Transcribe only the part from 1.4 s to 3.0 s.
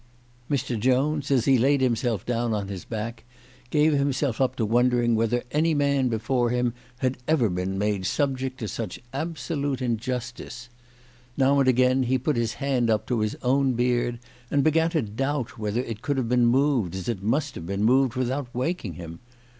he laid himself down on his